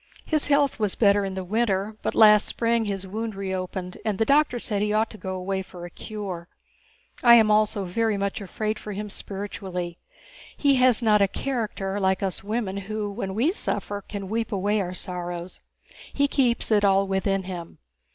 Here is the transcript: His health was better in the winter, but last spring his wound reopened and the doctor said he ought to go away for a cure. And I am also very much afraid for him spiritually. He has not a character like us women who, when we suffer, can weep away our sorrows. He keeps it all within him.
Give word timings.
His 0.25 0.47
health 0.47 0.79
was 0.79 0.95
better 0.95 1.23
in 1.23 1.35
the 1.35 1.43
winter, 1.43 1.95
but 2.01 2.15
last 2.15 2.47
spring 2.47 2.85
his 2.85 3.05
wound 3.05 3.35
reopened 3.35 3.97
and 4.03 4.17
the 4.17 4.25
doctor 4.25 4.57
said 4.57 4.81
he 4.81 4.91
ought 4.91 5.11
to 5.11 5.17
go 5.19 5.35
away 5.35 5.61
for 5.61 5.85
a 5.85 5.91
cure. 5.91 6.49
And 7.21 7.29
I 7.33 7.35
am 7.35 7.51
also 7.51 7.85
very 7.85 8.17
much 8.17 8.41
afraid 8.41 8.79
for 8.79 8.93
him 8.93 9.11
spiritually. 9.11 9.99
He 10.57 10.77
has 10.77 11.03
not 11.03 11.21
a 11.21 11.27
character 11.27 11.99
like 11.99 12.23
us 12.23 12.43
women 12.43 12.77
who, 12.77 13.11
when 13.11 13.35
we 13.35 13.51
suffer, 13.51 14.01
can 14.01 14.27
weep 14.27 14.51
away 14.51 14.81
our 14.81 14.95
sorrows. 14.95 15.61
He 16.15 16.27
keeps 16.27 16.71
it 16.71 16.83
all 16.83 17.05
within 17.05 17.43
him. 17.43 17.77